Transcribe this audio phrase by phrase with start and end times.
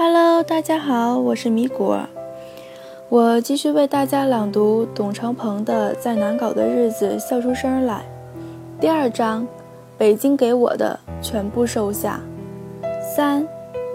[0.00, 1.98] Hello，大家好，我是米果。
[3.08, 8.04] 我继续为大家朗读董成鹏的《在难搞的日子笑出声来》
[8.80, 9.44] 第二章：
[9.98, 12.20] 北京给我的全部收下。
[13.16, 13.44] 三，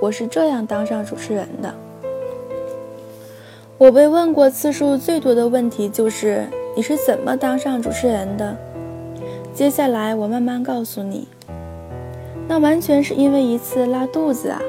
[0.01, 1.73] 我是这样当上主持人的。
[3.77, 6.45] 我被问过次数最多的问题就是
[6.75, 8.57] ：“你是怎么当上主持人的？”
[9.55, 11.29] 接下来我慢慢告诉你。
[12.45, 14.61] 那完全是因为一次拉肚子啊！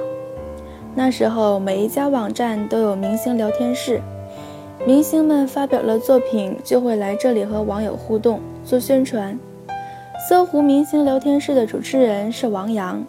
[0.96, 4.00] 那时候每一家网站都有明星聊天室，
[4.86, 9.36] 明星们发表了作品就会来这里和网友互动做宣传。
[10.28, 13.04] 搜狐明星聊天室的主持人是王阳，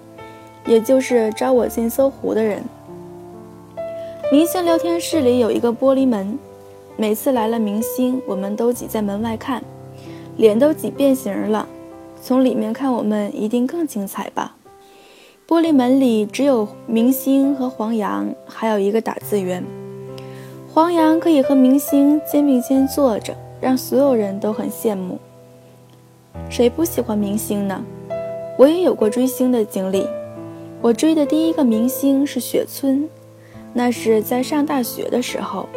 [0.66, 2.64] 也就是招我进搜狐的人。
[4.32, 6.40] 明星聊天室里有一个玻璃门，
[6.98, 9.62] 每次来了明星，我们都挤在门外看，
[10.38, 11.68] 脸都挤变形了。
[12.20, 14.55] 从里面看我们一定更精彩吧？
[15.48, 19.64] 玻璃门里只有明星和黄洋，还有一个打字员。
[20.74, 25.20] 黄洋可以和明星肩并肩坐着，让所有人都很羡慕。
[26.50, 27.86] 谁不喜欢明星呢？
[28.58, 30.08] 我也有过追星的经历。
[30.82, 33.08] 我追的第一个明星是雪村，
[33.72, 35.70] 那是在上大学的时候。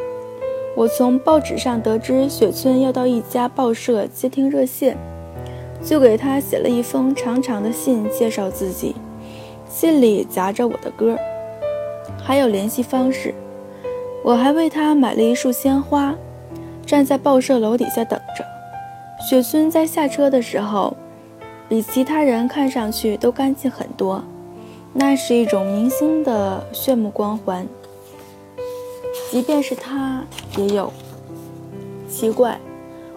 [0.75, 4.97] 我从报纸上得知雪村要到一家报社接听热线。
[5.83, 8.97] 就给他写了一封长长的信，介绍自己，
[9.81, 11.17] 信里夹着我的歌，
[12.21, 13.33] 还有联系方式。
[14.25, 16.17] 我还为他买了一束鲜花，
[16.85, 18.45] 站在报社楼底下等着。
[19.25, 20.97] 雪村在下车的时候，
[21.69, 24.21] 比其他人看上去都干净很多，
[24.93, 27.65] 那是一种明星的炫目光环。
[29.31, 30.25] 即便是他
[30.57, 30.93] 也有。
[32.09, 32.59] 奇怪，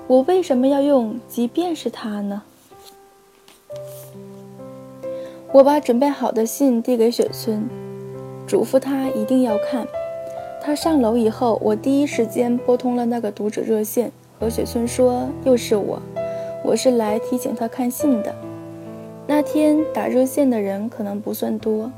[0.06, 2.44] 我为什么要用“即便是他”呢？
[5.54, 7.68] 我把准备好的信递给雪村，
[8.48, 9.86] 嘱咐他一定要看。
[10.64, 16.02] 他上楼以后，我第一时间拨通了那个读者热线，和雪村说：“又是我，
[16.64, 18.34] 我是来提醒他看信的。”
[19.28, 21.92] 那天打热线的人可能不算多，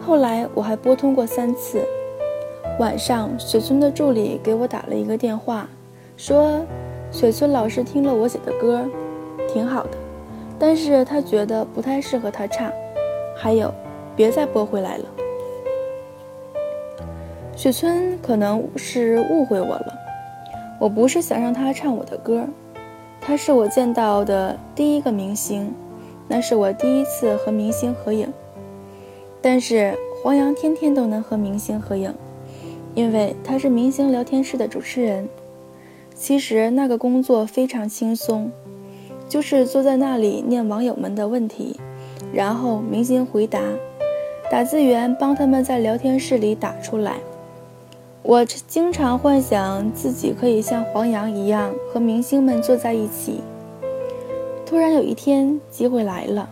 [0.00, 1.82] 后来我还拨通过三次。
[2.78, 5.68] 晚上，雪村的助理给我打了一个电话，
[6.16, 6.64] 说
[7.10, 8.84] 雪村老师听了我写的歌，
[9.52, 9.98] 挺好的，
[10.56, 12.72] 但是他觉得不太适合他唱。
[13.42, 13.74] 还有，
[14.14, 15.04] 别再拨回来了。
[17.56, 19.98] 雪村可能是误会我了，
[20.78, 22.46] 我不是想让他唱我的歌，
[23.20, 25.74] 他是我见到的第一个明星，
[26.28, 28.32] 那是我第一次和明星合影。
[29.40, 29.92] 但是
[30.22, 32.14] 黄洋天天都能和明星合影，
[32.94, 35.28] 因为他是明星聊天室的主持人。
[36.14, 38.52] 其实那个工作非常轻松，
[39.28, 41.80] 就是坐在那里念网友们的问题。
[42.32, 43.60] 然后明星回答，
[44.50, 47.16] 打字员帮他们在聊天室里打出来。
[48.22, 53.40] 我经常幻想自己可以像黄洋一样和明星们坐在一起。
[54.64, 56.48] 突然有一天，机会来了。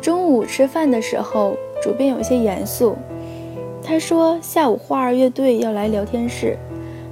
[0.00, 2.96] 中午吃饭的时候，主编有些严肃，
[3.82, 6.56] 他说下午花儿乐队要来聊天室，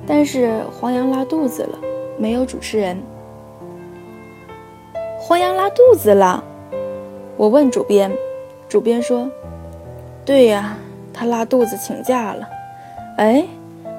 [0.07, 1.79] 但是黄洋拉肚子了，
[2.17, 2.97] 没有主持人。
[5.19, 6.43] 黄洋拉肚子了。
[7.37, 8.11] 我问主编，
[8.67, 9.31] 主编说
[10.25, 10.79] ：“对呀，
[11.13, 12.49] 他拉肚子请假了。”
[13.19, 13.45] 哎，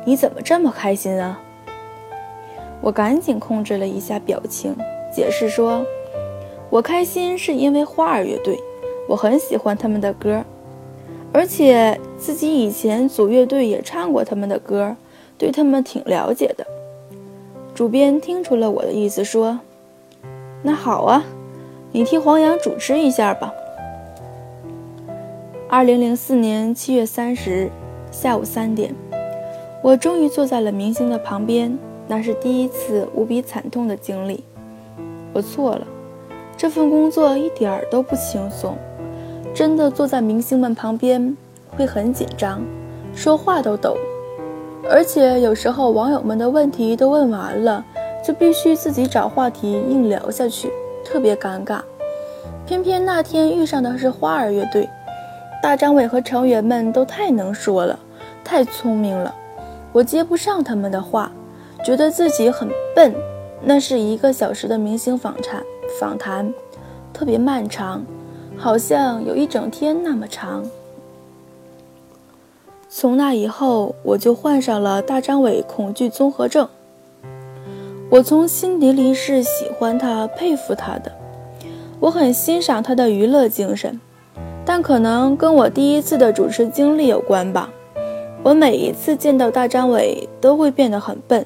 [0.05, 1.39] 你怎么这么开心啊？
[2.81, 4.75] 我赶紧控制了一下表情，
[5.13, 5.85] 解释说
[6.71, 8.59] ：“我开心是因为花儿乐队，
[9.07, 10.43] 我很喜欢他们的歌，
[11.31, 14.95] 而且自己以前组乐队也唱过他们的歌，
[15.37, 16.65] 对他们挺了解的。”
[17.75, 19.59] 主编听出了我的意思，说
[20.63, 21.23] ：“那好啊。”
[21.97, 23.51] 你替黄洋主持一下吧。
[25.67, 27.71] 二零零四年七月三十日
[28.11, 28.93] 下午三点，
[29.81, 31.75] 我终于坐在了明星的旁边，
[32.07, 34.43] 那是第一次无比惨痛的经历。
[35.33, 35.87] 我错了，
[36.55, 38.77] 这份工作一点儿都不轻松，
[39.51, 41.35] 真的坐在明星们旁边
[41.75, 42.61] 会很紧张，
[43.15, 43.97] 说话都抖，
[44.87, 47.83] 而且有时候网友们的问题都问完了，
[48.23, 50.69] 就必须自己找话题硬聊下去。
[51.09, 51.79] 特别尴尬，
[52.65, 54.89] 偏偏那天遇上的是花儿乐队，
[55.63, 57.97] 大张伟和成员们都太能说了，
[58.43, 59.33] 太聪明了，
[59.93, 61.31] 我接不上他们的话，
[61.81, 63.15] 觉得自己很笨。
[63.61, 65.63] 那是一个小时的明星访谈，
[65.97, 66.53] 访谈
[67.13, 68.05] 特别漫长，
[68.57, 70.63] 好像有一整天那么长。
[72.89, 76.67] 从那以后，我就患上了大张伟恐惧综合症。
[78.09, 81.11] 我从心底里是喜欢他、佩服他的，
[81.99, 83.99] 我很欣赏他的娱乐精神，
[84.63, 87.69] 但可能跟我第一次的主持经历有关吧。
[88.43, 91.45] 我每一次见到大张伟都会变得很笨，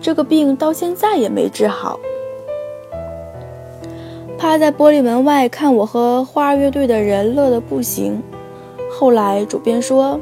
[0.00, 1.98] 这个病到现在也没治好。
[4.38, 8.22] 趴在玻璃门外看我和花儿乐队的人乐得不行。
[8.88, 10.20] 后来主编说：“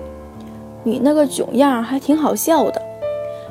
[0.82, 2.80] 你那个囧样还挺好笑的，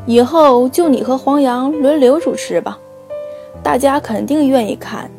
[0.07, 2.79] 以后就你和黄洋轮流主持吧，
[3.61, 5.11] 大家肯定愿意看。”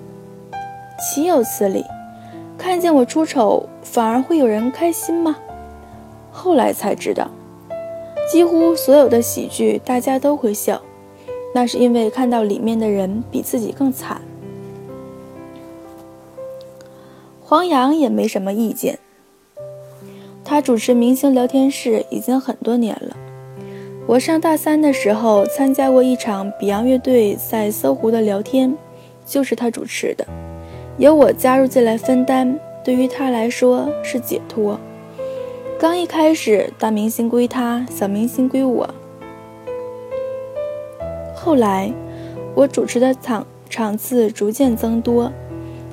[0.99, 1.85] 岂有此理！
[2.56, 5.37] 看见我出丑，反而会有人开心吗？
[6.32, 7.31] 后来才知道，
[8.32, 10.81] 几乎所有的喜剧大家都会笑，
[11.55, 14.23] 那是因为看到里面的人比自己更惨。
[17.44, 18.99] 黄洋也没什么意见，
[20.44, 23.17] 他主持明星聊天室已经很多年了。
[24.08, 28.75] 我上大三的时候参加过一场 Beyond 乐队在搜狐的聊天，
[29.26, 30.26] 就是他主持的。
[30.96, 34.81] 由我加入进来分担，对于他来说是解脱。
[35.78, 38.88] 刚一开始，大明星归他，小明星归我。
[41.34, 41.93] 后来，
[42.54, 45.31] 我主持的场场次逐渐增多。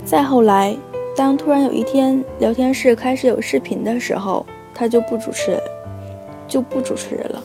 [0.06, 0.74] 再后来，
[1.18, 5.60] 当突然有一天聊天室开始有视频的时候，他就不主持，
[6.48, 7.44] 就不主持了，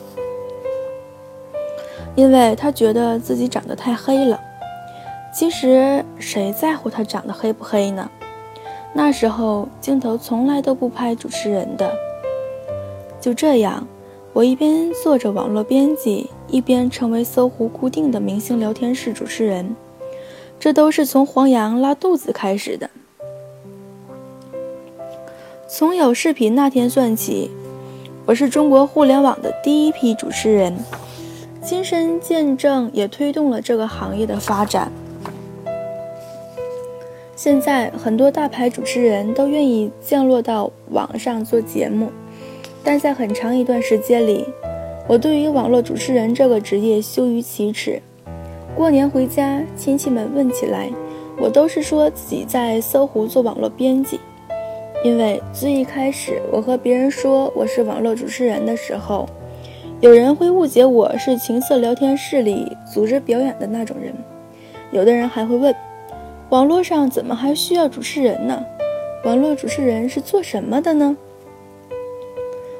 [2.15, 4.39] 因为他觉得自己长得太黑了。
[5.33, 8.09] 其实谁在乎他长得黑不黑呢？
[8.93, 11.93] 那时候镜头从来都不拍主持人的。
[13.21, 13.87] 就这样，
[14.33, 19.75] 我一边做着网络编辑，一边成为搜狐固定的明星聊天室主持人。
[20.59, 22.89] 这都是从黄洋拉肚子开始的。
[25.67, 27.49] 从有视频那天算起，
[28.25, 30.77] 我是中国互联网的第一批主持人，
[31.63, 34.91] 亲身见证也推动了这个行业的发展。
[37.35, 42.11] 现在很多大牌主持人都愿意降落到网上做节目，
[42.83, 44.45] 但在很长一段时间里，
[45.07, 48.01] 我对于网络主持人这个职业羞于启齿。
[48.75, 50.89] 过年回家，亲戚们问起来，
[51.37, 54.19] 我都是说自己在搜狐做网络编辑。
[55.03, 59.27] 因为最一开始我和别人说我是网络主持人的时候，
[60.01, 64.11] 有人会误解我是情色聊天室里组织表演的那种人，
[64.91, 65.75] 有的人还会问。
[66.49, 68.65] 网络上怎么还需要主持人呢？
[69.23, 71.15] 网络主持人是做什么的呢？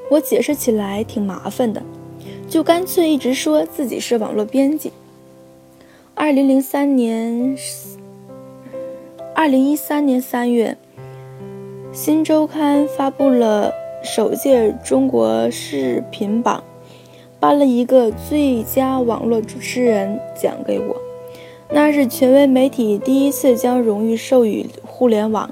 [0.09, 1.83] 我解释起来挺麻烦的，
[2.49, 4.91] 就干脆一直说自己是网络编辑。
[6.15, 7.55] 二零零三年，
[9.35, 10.75] 二零一三年三月，
[11.95, 13.71] 《新周刊》发布了
[14.03, 16.63] 首届中国视频榜，
[17.41, 20.95] 颁了一个最佳网络主持人奖给我。
[21.71, 25.49] 那是权威媒体第一次将荣誉授予互联网。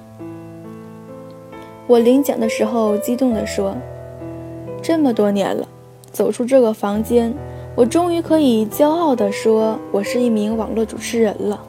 [1.87, 3.75] 我领奖的时候激动地说
[4.83, 5.67] ：“这么多年了，
[6.11, 7.33] 走出这个房间，
[7.75, 11.59] 我终于可以骄傲地说，我是一名网络主持人了。”